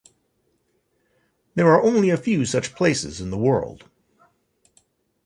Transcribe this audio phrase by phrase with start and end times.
[1.53, 3.87] There are only a few such places in the world.